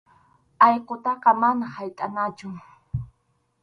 Allqutaqa 0.65 1.29
manam 1.41 1.69
haytʼanachu. 1.73 2.47